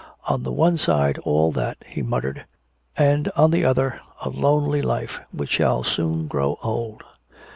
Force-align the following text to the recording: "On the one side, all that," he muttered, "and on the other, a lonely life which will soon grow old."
"On 0.27 0.41
the 0.41 0.51
one 0.51 0.79
side, 0.79 1.19
all 1.19 1.51
that," 1.51 1.77
he 1.85 2.01
muttered, 2.01 2.45
"and 2.97 3.29
on 3.35 3.51
the 3.51 3.63
other, 3.63 4.01
a 4.23 4.29
lonely 4.29 4.81
life 4.81 5.19
which 5.31 5.59
will 5.59 5.83
soon 5.83 6.25
grow 6.25 6.57
old." 6.63 7.03